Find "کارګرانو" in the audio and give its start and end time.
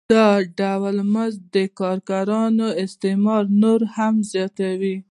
1.79-2.67